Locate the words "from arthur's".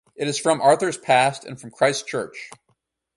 0.39-0.97